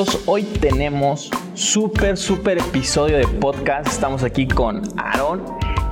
[0.00, 0.22] Amigos?
[0.26, 3.86] Hoy tenemos súper, súper episodio de podcast.
[3.86, 5.42] Estamos aquí con Aaron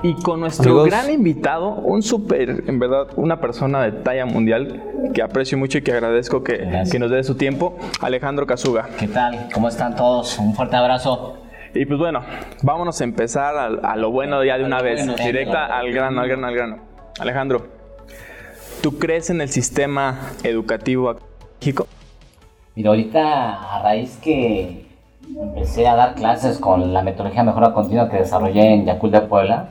[0.03, 0.87] y con nuestro Amigos.
[0.87, 5.83] gran invitado, un súper, en verdad, una persona de talla mundial que aprecio mucho y
[5.83, 6.64] que agradezco que,
[6.98, 8.89] nos dé su tiempo, Alejandro Casuga.
[8.98, 9.48] ¿Qué tal?
[9.53, 10.39] ¿Cómo están todos?
[10.39, 11.36] Un fuerte abrazo.
[11.75, 12.23] Y pues bueno,
[12.62, 15.23] vámonos a empezar a, a lo bueno ya de una vez, bueno.
[15.23, 16.77] directa al grano, al grano, al grano.
[17.20, 17.67] Alejandro,
[18.81, 21.98] ¿tú crees en el sistema educativo aquí en México?
[22.79, 24.87] Mira, ahorita a raíz que
[25.37, 29.70] empecé a dar clases con la metodología mejora continua que desarrollé en Yacul de Puebla,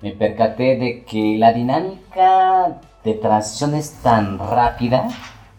[0.00, 5.08] me percaté de que la dinámica de transición es tan rápida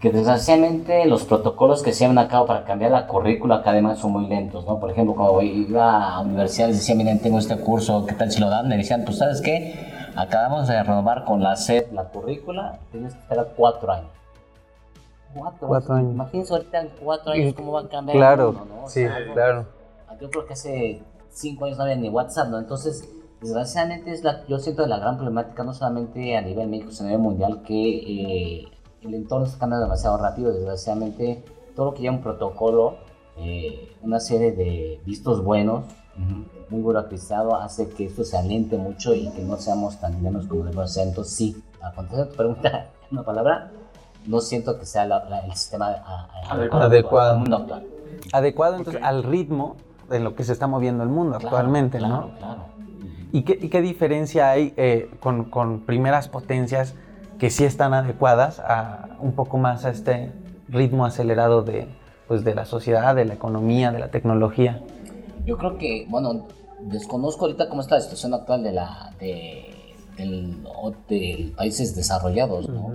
[0.01, 4.13] que desgraciadamente los protocolos que se llevan a cabo para cambiar la currícula además son
[4.13, 4.79] muy lentos, ¿no?
[4.79, 8.49] Por ejemplo, cuando iba a universidades decía, miren, tengo este curso, ¿qué tal si lo
[8.49, 8.67] dan?
[8.67, 9.75] Me decían, pues, ¿sabes qué?
[10.15, 14.22] Acabamos de renovar con la SED la currícula, tienes que esperar cuatro años.
[15.33, 16.11] Cuatro, Cuatro años.
[16.13, 18.83] Imagínense ahorita en cuatro años cómo va a cambiar Claro, el mundo, ¿no?
[18.85, 19.65] O sí, sea, claro.
[20.19, 22.59] yo creo que hace cinco años no había ni WhatsApp, ¿no?
[22.59, 23.09] Entonces,
[23.41, 27.11] desgraciadamente, es la, yo siento la gran problemática, no solamente a nivel México, sino a
[27.11, 28.67] nivel mundial, que eh,
[29.01, 30.53] el entorno está cambiando demasiado rápido.
[30.53, 31.43] Desgraciadamente,
[31.75, 32.97] todo lo que lleva un protocolo,
[33.37, 35.85] eh, una serie de vistos buenos,
[36.69, 40.63] muy burocratizado, hace que esto se alente mucho y que no seamos tan dinámicos como
[40.63, 41.07] debemos ser.
[41.07, 43.71] Entonces, sí, a contestar tu pregunta una palabra,
[44.25, 46.85] no siento que sea la- la- el sistema a- a- Adecuado.
[46.85, 47.31] Adecuado.
[47.33, 47.83] al mundo actual.
[48.31, 49.75] Adecuado entonces al ritmo
[50.11, 52.37] en lo que se está moviendo el mundo Claro, actualmente, claro, ¿no?
[52.37, 52.65] Claro.
[53.31, 56.93] ¿Y qué, y qué diferencia hay eh, con, con primeras potencias
[57.39, 60.31] que sí están adecuadas a un poco más a este
[60.69, 61.87] ritmo acelerado de,
[62.27, 64.81] pues, de la sociedad, de la economía, de la tecnología?
[65.45, 66.45] Yo creo que, bueno,
[66.81, 69.65] desconozco ahorita cómo está la situación actual de la de,
[70.15, 72.91] del, o de países desarrollados, ¿no?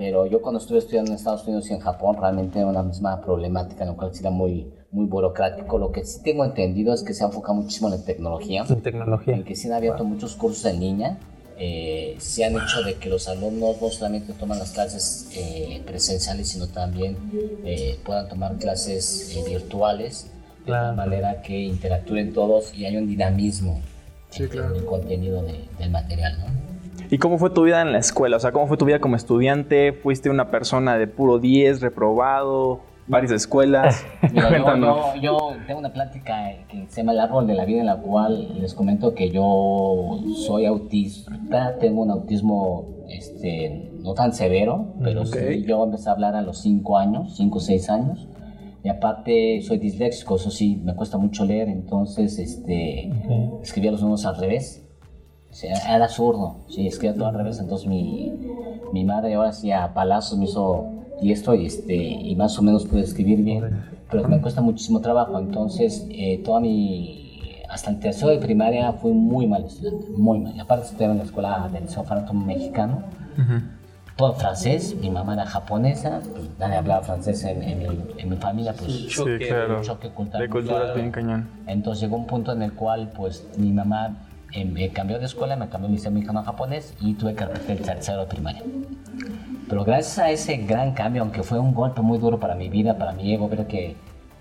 [0.00, 3.20] Pero yo cuando estuve estudiando en Estados Unidos y en Japón realmente era una misma
[3.20, 5.76] problemática en la cual era muy, muy burocrático.
[5.76, 8.80] Lo que sí tengo entendido es que se ha enfocado muchísimo en la tecnología, En
[8.80, 9.34] tecnología.
[9.34, 11.18] en que sí han abierto muchos cursos en línea.
[11.58, 16.48] Eh, se han hecho de que los alumnos no solamente toman las clases eh, presenciales,
[16.48, 17.18] sino también
[17.66, 20.86] eh, puedan tomar clases eh, virtuales de Claro.
[20.86, 23.80] tal manera que interactúen todos y haya un dinamismo
[24.30, 24.70] Sí, en- claro.
[24.70, 26.69] en el contenido de- del material, ¿no?
[27.10, 28.36] ¿Y cómo fue tu vida en la escuela?
[28.36, 29.92] O sea, ¿cómo fue tu vida como estudiante?
[29.92, 34.04] ¿Fuiste una persona de puro 10, reprobado, varias escuelas?
[34.32, 35.14] Mira, yo, Cuéntanos.
[35.16, 37.96] yo- yo tengo una plática que se llama El árbol de la vida en la
[37.96, 45.26] cual les comento que yo soy autista, tengo un autismo este, no tan severo, pero
[45.26, 48.28] sí, yo empecé a hablar a los 5 años, 5 o 6 años.
[48.82, 53.10] Y aparte soy disléxico, eso sí, me cuesta mucho leer, entonces este,
[53.62, 54.86] escribía los números al revés.
[55.50, 58.32] Sea, era zurdo, sí, escribía todo al revés, entonces mi,
[58.92, 60.86] mi madre ahora sí a palazos me hizo
[61.20, 65.38] diestro y, este, y más o menos pude escribir bien, pero me cuesta muchísimo trabajo,
[65.38, 70.54] entonces eh, toda mi, hasta el tercero de primaria fui muy mal estudiante, muy mal,
[70.54, 73.02] y aparte estudiaba en la escuela del Liceo Mexicano,
[74.16, 77.86] todo francés, mi mamá era japonesa, pues nadie hablaba francés en, en mi,
[78.18, 79.78] en mi familia, pues Sí, claro.
[79.78, 81.48] un choque cultural De culturas bien cañón.
[81.66, 84.26] Entonces llegó un punto en el cual pues mi mamá
[84.64, 87.70] me cambió de escuela, me cambió mi liceo mexicano a japonés y tuve que repetir
[87.72, 88.62] el tercero de primaria.
[89.68, 92.98] Pero gracias a ese gran cambio, aunque fue un golpe muy duro para mi vida,
[92.98, 93.96] para mi ego, ver que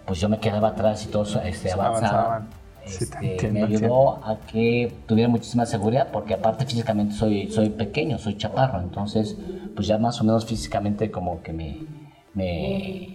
[0.05, 2.21] pues yo me quedaba atrás y todo eso, este, avanzaba.
[2.21, 2.59] Avanzaban.
[2.85, 7.51] Sí, te este, entiendo, me ayudó a que tuviera muchísima seguridad porque aparte físicamente soy,
[7.51, 9.37] soy pequeño, soy chaparro, entonces
[9.75, 11.85] pues ya más o menos físicamente como que me,
[12.33, 13.09] me,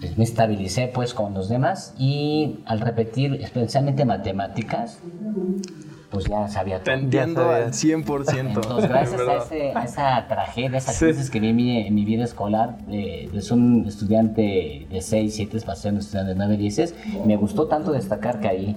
[0.00, 5.00] pues, me estabilicé pues con los demás y al repetir especialmente matemáticas,
[6.10, 6.94] pues ya sabía Te todo.
[7.02, 7.66] entiendo sabía.
[7.66, 8.38] al 100%.
[8.40, 11.04] Entonces, gracias a, ese- a esa tragedia, a esas Sí.
[11.06, 15.00] crisis que vi en mi, en mi vida escolar, de, de ser un estudiante de
[15.02, 16.94] 6, 7, para ser un estudiante de 9, 10,
[17.26, 18.76] me gustó tanto destacar que ahí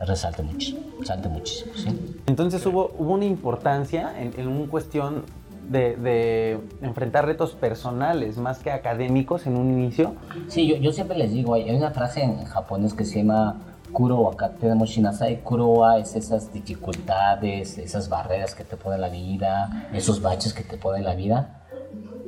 [0.00, 1.88] resalte mucho, resalte muchísimo, ¿sí?
[2.26, 5.22] Entonces hubo, hubo una importancia en, en una cuestión
[5.70, 10.14] de, de enfrentar retos personales más que académicos en un inicio.
[10.48, 13.56] Sí, yo, yo siempre les digo, hay una frase en japonés que se llama
[13.92, 15.42] Kuro kate no shinasai.
[15.42, 20.62] Kuro wa es esas dificultades, esas barreras que te pone la vida, esos baches que
[20.64, 21.62] te pone la vida.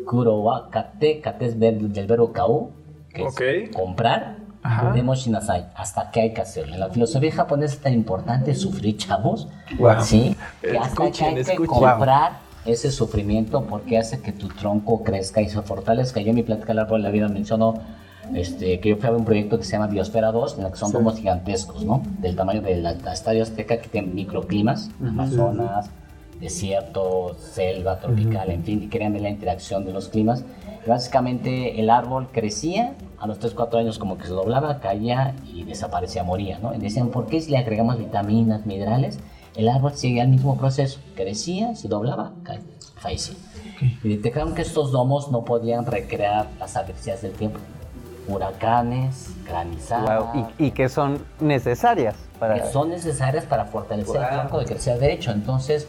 [0.07, 2.71] Kuro wa kate, kate es ver- del verbo kau,
[3.13, 3.41] que Ok.
[3.41, 4.37] es comprar.
[4.63, 4.93] Ajá.
[4.93, 6.75] Demo shinasai, hasta que hay que hacerlo.
[6.75, 10.01] En la filosofía japonesa es tan importante sufrir, chavos, Wow.
[10.01, 10.37] ¿sí?
[10.61, 11.67] Que hasta que Escuchen, hay que escuchen.
[11.67, 12.33] comprar
[12.67, 16.21] ese sufrimiento porque hace que tu tronco crezca y se fortalezca.
[16.21, 17.75] Yo en mi plática al árbol de la vida menciono
[18.35, 20.71] este, que yo fui a ver un proyecto que se llama Biosfera 2, en el
[20.73, 22.03] que son domos gigantescos, ¿no?
[22.21, 25.91] Del tamaño del estadio Azteca, que tienen microclimas, Amazonas,
[26.41, 30.45] desierto, selva tropical, en fin, y querían ver la interacción de los climas.
[30.85, 35.35] Y básicamente el árbol crecía, a los 3, 4 años como que se doblaba, caía
[35.53, 36.75] y desaparecía, moría, ¿no?
[36.75, 39.19] Y decían, ¿por qué si le agregamos vitaminas, minerales?
[39.57, 42.63] El árbol seguía el mismo proceso, crecía, se doblaba, caía,
[42.97, 43.35] fallecía.
[44.05, 47.59] Y detectaron que estos domos no podían recrear las adversidades del tiempo.
[48.29, 52.55] Huracanes, granizadas, Wow, y, y que son necesarias para...
[52.55, 55.33] que son necesarias para fortalecer el tronco de crecer derecho.
[55.33, 55.89] Entonces,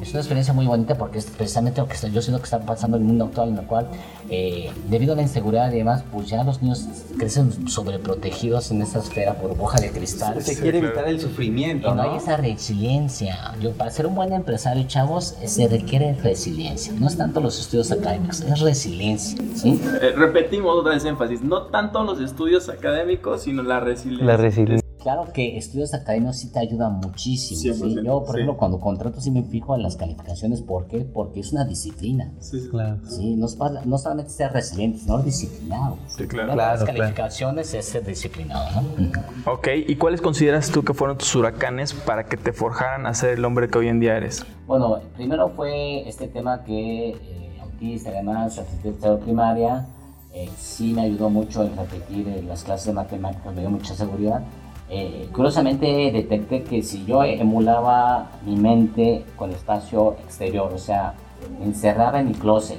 [0.00, 2.60] es una experiencia muy bonita porque es precisamente lo que está- yo siento que está
[2.60, 3.88] pasando en el mundo actual, en el cual,
[4.30, 6.86] eh, debido a la inseguridad y demás, pues ya los niños
[7.18, 10.40] crecen sobreprotegidos en esa esfera burbuja de cristal.
[10.42, 12.02] Se quiere evitar el sufrimiento, Y no ¿no?
[12.12, 13.54] hay esa resiliencia.
[13.60, 16.92] Yo, para ser un buen empresario, chavos, se requiere resiliencia.
[16.98, 19.38] No es tanto los estudios académicos, es resiliencia.
[19.54, 19.80] ¿sí?
[20.00, 24.26] Eh, repetimos otra vez énfasis, no tanto los estudios académicos, sino la resiliencia.
[24.26, 24.87] La resiliencia.
[25.02, 27.60] Claro que estudios académicos sí te ayudan muchísimo.
[27.60, 27.68] ¿sí?
[27.70, 28.40] 100%, Yo, por sí.
[28.42, 30.60] ejemplo, cuando contrato sí me fijo en las calificaciones.
[30.62, 31.00] ¿Por qué?
[31.00, 32.32] Porque es una disciplina.
[32.40, 32.68] Sí, sí.
[32.68, 32.98] Claro.
[33.08, 33.36] ¿sí?
[33.36, 35.98] No, es para- no solamente ser resiliente, sino disciplinado.
[36.08, 36.52] Sí, claro.
[36.52, 36.98] Claro, las claro.
[36.98, 38.82] calificaciones es ser disciplinado.
[38.82, 39.52] ¿no?
[39.52, 43.38] Ok, ¿y cuáles consideras tú que fueron tus huracanes para que te forjaran a ser
[43.38, 44.44] el hombre que hoy en día eres?
[44.66, 49.86] Bueno, primero fue este tema que eh, autista, además, arquitectura primaria,
[50.34, 53.94] eh, sí me ayudó mucho en repetir eh, las clases de matemáticas, me dio mucha
[53.94, 54.42] seguridad.
[54.90, 61.14] Eh, curiosamente detecté que si yo emulaba mi mente con espacio exterior, o sea,
[61.58, 62.78] me encerraba en mi closet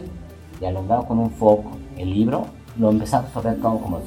[0.60, 2.48] y alumbraba con un foco el libro,
[2.78, 4.00] lo empezaba a absorber todo como,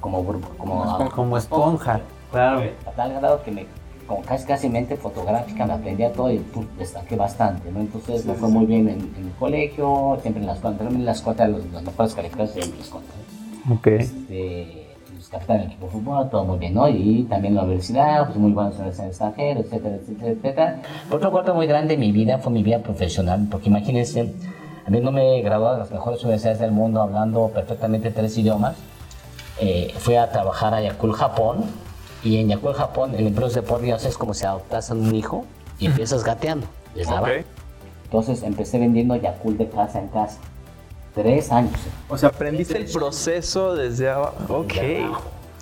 [0.00, 2.00] como, como, como, Como esponja.
[2.32, 2.62] Claro.
[2.86, 3.66] a tal grado que me,
[4.06, 7.80] como casi casi mente fotográfica, me aprendía todo y pum, destaqué bastante, ¿no?
[7.80, 11.12] Entonces me fue muy bien en, en el colegio, siempre en las escuela, en la
[11.12, 13.06] escuela, los, las mejores calificaciones en la escuela.
[13.66, 13.74] ¿no?
[13.74, 13.86] Ok.
[13.86, 14.81] Este,
[15.28, 16.88] capitán del equipo de fútbol, todo muy bien, ¿no?
[16.88, 20.82] Y también la universidad, pues muy buenas universidades en el extranjero, etcétera, etcétera, etcétera.
[21.10, 24.34] Otro cuarto muy grande de mi vida fue mi vida profesional, porque imagínense,
[24.86, 28.76] a mí no me gradué de las mejores universidades del mundo hablando perfectamente tres idiomas.
[29.60, 31.64] Eh, fui a trabajar a Yakul, Japón,
[32.24, 35.14] y en Yakul, Japón, el empleo de por Dios es como si adoptas a un
[35.14, 35.44] hijo
[35.78, 36.66] y empiezas gateando.
[36.94, 37.28] ¿les daba?
[37.28, 37.44] Ok.
[38.04, 40.38] Entonces empecé vendiendo Yakul de casa en casa.
[41.14, 41.72] Tres años.
[42.08, 44.36] O sea, Aprendiste el proceso desde abajo.
[44.48, 44.72] Ok.
[44.72, 45.06] Desde.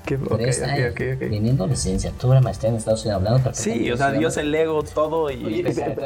[0.07, 0.93] Qué- ok, Tres ok, años.
[0.93, 1.19] ok, ok.
[1.19, 5.45] Teniendo licenciatura, maestría en Estados Unidos, hablando Sí, o sea, Dios el ego, todo y...
[5.45, 5.63] Oye,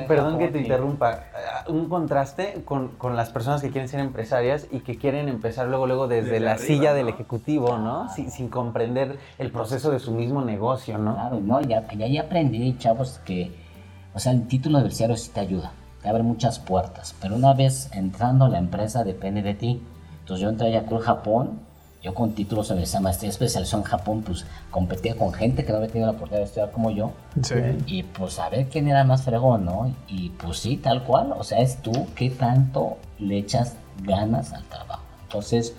[0.08, 1.26] perdón que te interrumpa.
[1.34, 5.68] Ah, Un contraste con, con las personas que quieren ser empresarias y que quieren empezar
[5.68, 6.96] luego, luego desde, Desde la arriba, silla ¿no?
[6.96, 8.08] del ejecutivo, ¿no?
[8.12, 11.14] Sin, sin comprender el proceso de su mismo negocio, ¿no?
[11.14, 13.52] Claro, no, ya, ya, ya aprendí, chavos, que,
[14.12, 15.72] o sea, el título universitario sí te ayuda,
[16.04, 19.82] te abre muchas puertas, pero una vez entrando a la empresa depende de ti.
[20.20, 21.60] Entonces yo entré a Yakult Japón,
[22.02, 25.78] yo con títulos de esa maestría especialización en Japón, pues competía con gente que no
[25.78, 27.12] había tenido la oportunidad de estudiar como yo.
[27.42, 27.54] Sí.
[27.86, 29.94] Y pues a ver quién era más fregón, ¿no?
[30.06, 31.32] Y pues sí, tal cual.
[31.38, 35.04] O sea, es tú que tanto le echas ganas al trabajo.
[35.22, 35.74] Entonces,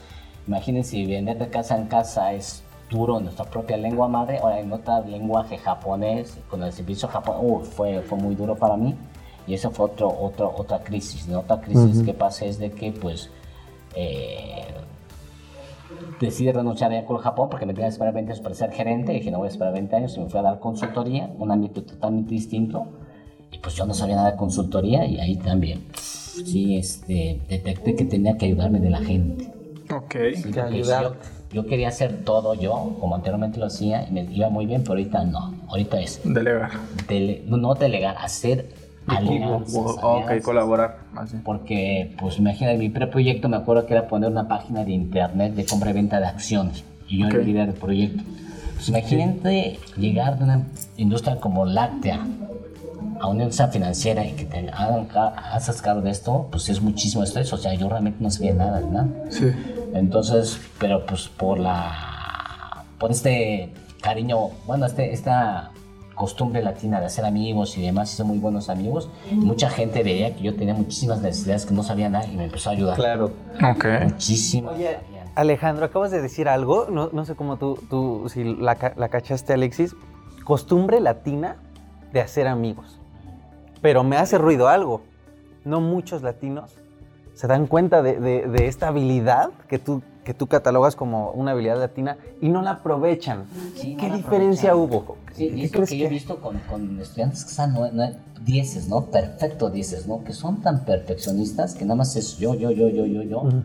[0.48, 4.74] imagínense, vender de casa en casa es duro en nuestra propia lengua madre, ahora en
[4.74, 8.96] otra lenguaje japonés, con el servicio japonés, uh, fue, fue muy duro para mí.
[9.48, 11.40] Y eso fue otro, otro, otra crisis, ¿no?
[11.40, 13.30] Otra crisis que pasa es de que, pues,
[13.96, 14.64] eh,
[16.20, 19.12] decidí renunciar a Yakult Japón porque me tenía que esperar 20 años para ser gerente.
[19.14, 21.84] Dije, no voy a esperar 20 años y me fui a dar consultoría, un ámbito
[21.84, 22.86] totalmente distinto.
[23.52, 28.06] Y pues yo no sabía nada de consultoría y ahí también, sí, este, detecté que
[28.06, 29.52] tenía que ayudarme de la gente.
[29.94, 30.16] Ok.
[30.36, 31.18] Sí, Que ayudarte.
[31.54, 34.82] yo, yo quería hacer todo yo, como anteriormente lo hacía, y me iba muy bien,
[34.82, 35.54] pero ahorita no.
[35.70, 36.72] Ahorita es Delegar.
[37.08, 38.68] dele- no delegar, hacer
[39.08, 40.44] alianzas, Ok, alianzas.
[40.44, 40.98] colaborar.
[41.44, 45.66] Porque, pues imagínate, mi preproyecto me acuerdo que era poner una página de internet de
[45.66, 46.84] compra y venta de acciones.
[47.08, 48.24] Y yo era el líder del proyecto.
[48.76, 50.64] Pues imagínate llegar de una
[50.98, 52.26] industria como láctea
[53.22, 57.24] a una industria financiera y que te hagan hagas cargo de esto, pues es muchísimo
[57.24, 57.52] estrés.
[57.54, 59.06] O sea, yo realmente no sabía nada, ¿verdad?
[59.30, 59.46] Sí.
[59.94, 62.84] Entonces, pero pues por la.
[63.00, 63.72] por este
[64.02, 65.72] cariño, bueno, este, esta
[66.16, 69.10] costumbre latina de hacer amigos y demás, hice muy buenos amigos.
[69.32, 72.70] Mucha gente veía que yo tenía muchísimas necesidades que no sabía nada y me empezó
[72.70, 72.96] a ayudar.
[72.96, 73.32] Claro.
[73.72, 73.86] Ok.
[74.04, 74.72] Muchísimo.
[74.72, 74.98] Oye,
[75.36, 79.54] Alejandro, acabas de decir algo, no, no sé cómo tú, tú si la, la cachaste,
[79.54, 79.94] Alexis,
[80.46, 81.58] costumbre latina
[82.14, 83.00] de hacer amigos.
[83.82, 85.02] Pero me hace ruido algo.
[85.66, 86.72] No muchos latinos
[87.34, 91.52] se dan cuenta de, de- de esta habilidad que tú, que tú catalogas como una
[91.52, 93.46] habilidad latina y no la aprovechan.
[93.76, 95.00] Sí, no ¿Qué la diferencia aprovechan.
[95.06, 95.18] hubo?
[95.34, 97.74] Sí, ¿Qué y esto crees que yo he que- visto con, con estudiantes que están
[97.74, 98.12] no, no,
[98.44, 99.06] dieces, ¿no?
[99.06, 100.24] Perfecto dieces, ¿no?
[100.26, 103.40] Que son tan perfeccionistas que nada más es yo, yo, yo, yo, yo, yo.
[103.42, 103.64] Ujú.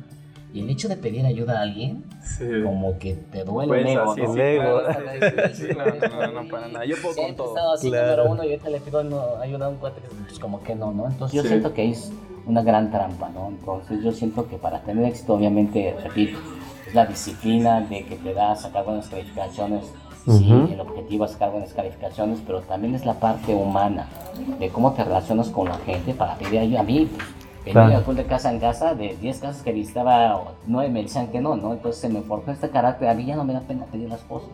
[0.53, 2.45] Y el hecho de pedir ayuda a alguien, Sí.
[2.65, 4.35] como que te duele Pues el ego, así, ¿no?
[4.35, 4.81] sí, ego.
[4.83, 5.67] claro, sí,
[6.11, 6.85] no, no, no, para nada.
[6.85, 7.49] Yo puedo con Siempre he todo.
[7.55, 8.11] estado así Claro.
[8.25, 10.75] número uno y ahorita le pido no, ayuda a un cuate que pues como que
[10.75, 11.07] no, ¿no?
[11.09, 12.11] Entonces yo siento que es
[12.47, 13.49] una gran trampa, ¿no?
[13.49, 16.39] Entonces yo siento que para tener éxito, obviamente, repito,
[16.87, 19.93] es la disciplina de que te da sacar buenas calificaciones.
[20.27, 20.73] Sí, Ujú.
[20.73, 24.07] el objetivo es sacar buenas calificaciones, pero también es la parte humana
[24.59, 26.81] de cómo te relacionas con la gente para pedir ayuda.
[26.81, 27.09] A mí,
[27.65, 28.15] pues, venía Claro.
[28.15, 31.73] de casa en casa, de 10 casas que visitaba, 9 me decían que no, ¿no?
[31.73, 33.09] Entonces se me forjó este carácter.
[33.09, 34.51] A mí ya no me da pena pedir las cosas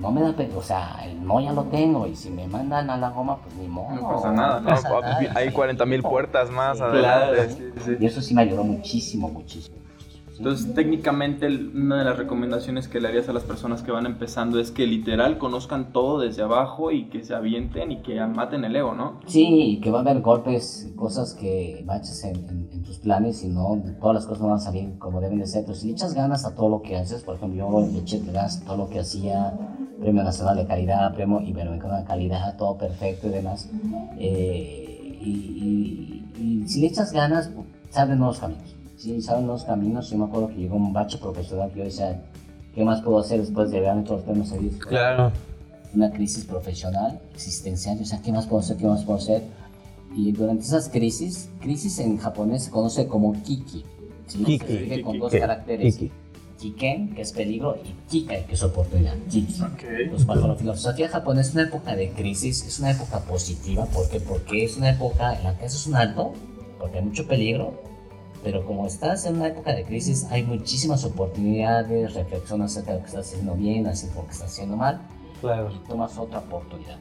[0.00, 2.88] no me da pena, o sea, el no ya lo tengo y si me mandan
[2.90, 3.94] a la goma, pues ni modo.
[3.94, 4.68] No pasa nada, ¿no?
[4.68, 5.54] pasa nada, Hay sí.
[5.54, 7.34] 40 mil puertas más Sí, adelante.
[7.36, 7.50] claro.
[7.50, 7.96] Sí, sí, sí.
[8.00, 9.76] Y eso sí me ayudó muchísimo, muchísimo.
[10.40, 14.58] Entonces, técnicamente, una de las recomendaciones que le harías a las personas que van empezando
[14.58, 18.74] es que literal conozcan todo desde abajo y que se avienten y que maten el
[18.74, 19.20] ego, ¿no?
[19.26, 24.14] Sí, que va a haber golpes, cosas que baches en, tus planes y no, todas
[24.14, 25.66] las cosas no van a salir como deben de ser.
[25.66, 28.20] Pero si le echas ganas a todo lo que haces, por ejemplo, yo le eché
[28.24, 29.52] ganas todo lo que hacía,
[30.00, 33.68] Premio Nacional de Calidad, Premio Iberoamericano de Calidad, todo perfecto y demás.
[34.18, 37.50] Eh, y, si le echas ganas,
[37.94, 38.79] abren nuevos caminos.
[39.00, 40.10] Sí, abren nuevos caminos.
[40.10, 42.22] Yo me acuerdo que llegó un bache profesional que yo decía,
[42.74, 44.76] ¿qué más puedo hacer después de ganar todos los premios seguidos?
[44.84, 45.32] Claro.
[45.94, 48.76] una crisis profesional, existencial, o sea, ¿qué más puedo hacer?
[48.76, 49.42] ¿Qué más puedo hacer?
[50.14, 53.84] Y durante esas crisis, crisis en japonés se conoce como kiki.
[54.26, 54.44] ¿sí?
[54.44, 54.88] Kiki.
[54.88, 55.40] Se con dos Kiki.
[55.40, 55.96] caracteres.
[55.96, 56.12] Kiki.
[56.58, 59.14] Kiken, que es peligro, y Kikai, que es oportunidad.
[59.30, 59.62] Kiki.
[59.62, 60.10] Ok.
[60.10, 64.10] Pues bajo la filosofía japonesa es una época de crisis, es una época positiva, ¿por
[64.10, 64.20] qué?
[64.20, 66.34] Porque es una época en la que haces un alto,
[66.78, 67.89] porque hay mucho peligro,
[68.42, 73.02] pero como estás en una época de crisis hay muchísimas oportunidades, reflexionas acerca de lo
[73.04, 75.00] que estás haciendo bien, así por qué estás haciendo mal,
[75.40, 75.70] Claro.
[75.70, 76.96] y tomas otra oportunidad,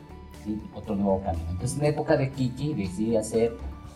[0.45, 0.61] ¿sí?
[0.75, 1.45] otro nuevo camino.
[1.51, 3.53] Entonces, en la época de Kiki decidí hacer,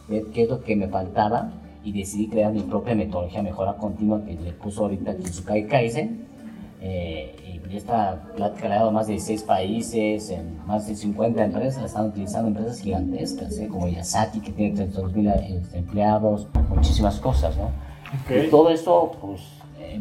[0.07, 3.75] ver qué es lo que me faltaba y decidí crear mi propia metodología de mejora
[3.77, 6.27] continua que le puso ahorita Kizukai Kaizen.
[6.81, 7.35] Eh,
[7.73, 12.05] ya está la ha más de 16 países, en más de 50 empresas, la están
[12.07, 13.67] utilizando empresas gigantescas, ¿eh?
[13.67, 15.31] como Yasaki, que tiene 32 mil
[15.73, 17.69] empleados, muchísimas cosas, ¿no?
[18.45, 19.41] Y todo eso, pues,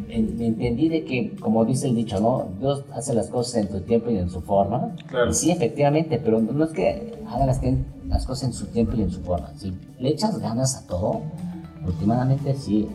[0.09, 2.45] en- entendí de que, como dice el dicho, ¿no?
[2.59, 4.91] Dios hace las cosas en su tiempo y en su forma.
[5.07, 5.31] Claro.
[5.31, 7.59] Y sí, efectivamente, pero no es que haga las,
[8.07, 9.51] las cosas en su tiempo y en su forma.
[9.57, 11.21] Si le echas ganas a todo,
[11.85, 12.87] últimamente sí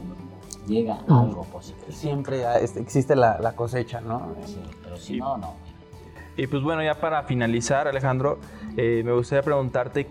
[0.68, 1.86] llega algo positivo.
[1.90, 2.42] Siempre
[2.76, 4.34] existe la, la cosecha, ¿no?
[4.44, 5.54] Sí, pero si no, no.
[6.36, 8.38] Y pues bueno, ya para finalizar, Alejandro,
[8.76, 10.06] eh, me gustaría preguntarte,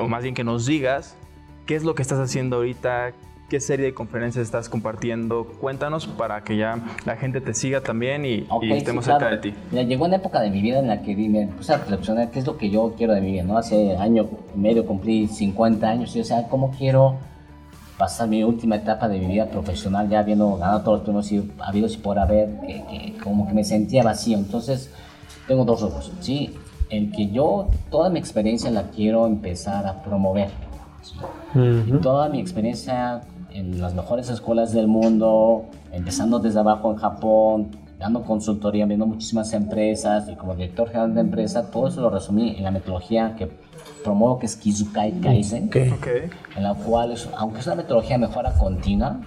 [0.00, 1.14] o más bien que nos digas,
[1.66, 3.12] ¿qué es lo que estás haciendo ahorita?
[3.50, 5.46] ¿Qué serie de conferencias estás compartiendo?
[5.60, 9.28] Cuéntanos para que ya la gente te siga también y, Ok, y estemos sí, cerca
[9.28, 9.36] claro.
[9.36, 9.54] de ti.
[9.70, 12.40] Mira, llegó una época de mi vida en la que me puse a reflexionar qué
[12.40, 13.56] es lo que yo quiero de mi vida, ¿no?
[13.56, 17.16] Hace año y medio cumplí 50 años y, o sea, ¿cómo quiero
[17.98, 21.52] pasar mi última etapa de mi vida profesional ya habiendo ganado todos los premios y
[21.58, 24.38] habidos y por haber, que, que como que me sentía vacío?
[24.38, 24.90] Entonces,
[25.46, 26.54] tengo dos rubros, ¿sí?
[26.90, 30.50] El que yo toda mi experiencia la quiero empezar a promover,
[31.02, 31.16] ¿sí?
[31.86, 37.70] Y toda mi experiencia en las mejores escuelas del mundo, empezando desde abajo en Japón,
[37.98, 42.54] dando consultoría, viendo muchísimas empresas y como director general de empresa, todo eso lo resumí
[42.56, 43.50] en la metodología que
[44.04, 45.64] promuevo que es Kizukai Kaizen,
[45.94, 46.06] Ok.
[46.56, 49.20] en la cual, es- aunque es una metodología de mejora continua,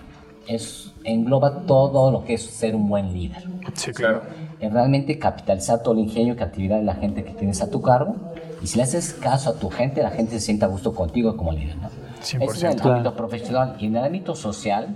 [0.48, 3.44] es, engloba todo lo que es ser un buen líder.
[3.74, 4.22] Sí, claro.
[4.60, 7.82] Es realmente capitalizar todo el ingenio y creatividad de la gente que tienes a tu
[7.82, 8.16] cargo.
[8.62, 11.36] Y si le haces caso a tu gente, la gente se sienta a gusto contigo
[11.36, 11.78] como líder.
[11.78, 11.90] ¿no?
[12.22, 12.44] 100%.
[12.52, 13.76] Ese es el ámbito profesional.
[13.80, 14.96] Y en el ámbito social,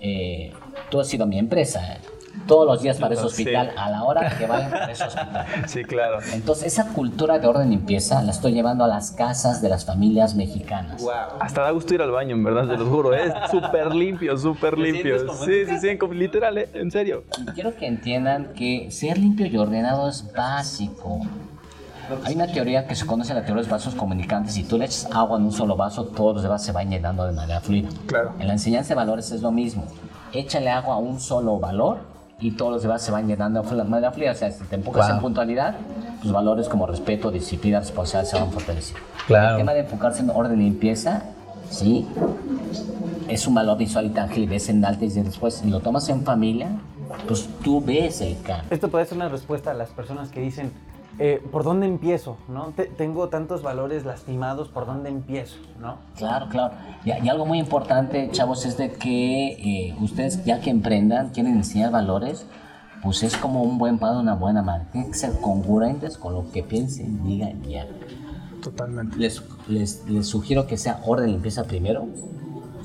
[0.00, 0.52] eh,
[0.90, 1.98] tú has sido mi empresa.
[2.46, 5.46] Todos los días para ese hospital a la hora que vayan para ese hospital.
[5.66, 6.18] Sí, claro.
[6.32, 9.84] Entonces, esa cultura de orden y limpieza la estoy llevando a las casas de las
[9.84, 11.04] familias mexicanas.
[11.40, 13.14] Hasta da gusto ir al baño, en verdad, te lo juro.
[13.14, 15.32] Es súper limpio, súper limpio.
[15.44, 16.68] Sí, sí, sí, literal, ¿eh?
[16.74, 17.24] en serio.
[17.38, 21.20] Y quiero que entiendan que ser limpio y ordenado es básico.
[22.24, 24.54] Hay una teoría que se conoce la teoría de los vasos comunicantes.
[24.54, 27.26] Si tú le echas agua en un solo vaso, todos los vasos se van llenando
[27.26, 27.88] de manera fluida.
[28.06, 28.32] Claro.
[28.38, 29.84] En la enseñanza de valores es lo mismo.
[30.32, 31.98] Échale agua a un solo valor
[32.38, 34.32] y todos los demás se van llenando de manera fluida.
[34.32, 35.76] O sea, si te enfocas en puntualidad,
[36.22, 39.04] tus valores como respeto, disciplina, responsabilidad se van fortaleciendo.
[39.26, 39.50] Claro.
[39.52, 41.22] El tema de enfocarse en orden y limpieza,
[41.70, 42.06] sí,
[43.28, 45.54] es un valor visual y tangible, ves en antes y después.
[45.54, 46.68] Si lo tomas en familia,
[47.26, 48.66] pues tú ves el cambio.
[48.70, 50.72] Esto puede ser una respuesta a las personas que dicen,
[51.18, 52.36] eh, ¿por dónde empiezo?
[52.48, 52.72] ¿no?
[52.76, 55.56] Te- tengo tantos valores lastimados, ¿por dónde empiezo?
[55.80, 55.96] ¿no?
[56.16, 56.74] Claro, claro.
[57.04, 59.48] Y, y algo muy importante, chavos, es de que
[59.88, 62.46] eh, ustedes ya que emprendan, quieren enseñar valores,
[63.02, 64.86] pues es como un buen padre, una buena madre.
[64.92, 67.94] Tienen que ser congruentes con lo que piensen, digan y hagan.
[68.62, 69.16] Totalmente.
[69.16, 72.06] Les, les, les sugiero que sea orden y limpieza primero,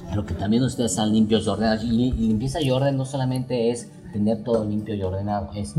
[0.09, 1.83] pero que también ustedes sean limpios y ordenados.
[1.83, 5.73] Y, li- y limpieza y orden no solamente es tener todo limpio y ordenado, es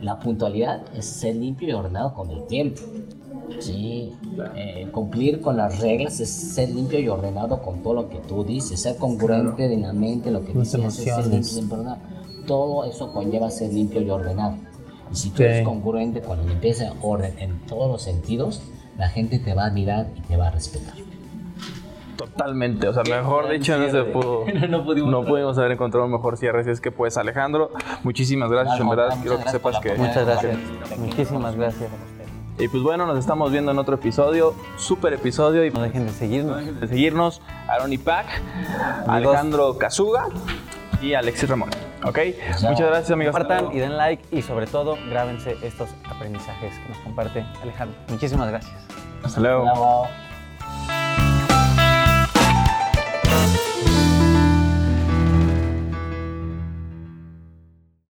[0.00, 2.82] la puntualidad, es ser limpio y ordenado con el tiempo.
[3.60, 4.12] Sí,
[4.56, 8.44] eh, cumplir con las reglas es ser limpio y ordenado con todo lo que tú
[8.44, 11.98] dices, ser congruente en la mente, lo que Las dices, es ser limpio y ordenado.
[12.46, 14.56] Todo eso conlleva ser limpio y ordenado.
[15.12, 18.60] Y si tú eres congruente con la limpieza y orden en todos los sentidos,
[18.98, 20.94] la gente te va a admirar y te va a respetar.
[22.16, 24.44] Totalmente, o sea, mejor dicho, no se pudo.
[24.68, 25.30] No pudimos no traer.
[25.32, 26.60] pudimos haber encontrado un mejor cierre.
[26.60, 27.70] Así es que, pues, Alejandro,
[28.02, 28.80] muchísimas gracias.
[28.80, 29.94] En verdad, quiero que sepas que.
[29.94, 30.56] Muchas gracias.
[30.98, 31.90] Muchísimas gracias.
[32.58, 35.62] Y pues bueno, nos estamos viendo en otro episodio, súper episodio.
[35.66, 36.80] Y No dejen de seguirnos.
[36.80, 38.26] de seguirnos, Aaron y Pac,
[39.06, 40.28] Alejandro Kazuga
[41.02, 41.68] y Alexis Ramón.
[42.02, 42.18] ¿Ok?
[42.62, 43.36] Muchas gracias, amigos.
[43.36, 47.98] Compartan y den like y sobre todo grábense estos aprendizajes que nos comparte Alejandro.
[48.08, 48.74] Muchísimas gracias.
[49.22, 49.62] Hasta luego.
[49.64, 50.25] Bravo.